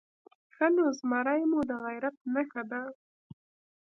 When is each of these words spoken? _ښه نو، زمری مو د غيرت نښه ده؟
_ښه 0.53 0.67
نو، 0.75 0.85
زمری 0.99 1.41
مو 1.51 1.59
د 1.69 1.71
غيرت 1.83 2.15
نښه 2.33 2.63
ده؟ 2.71 2.81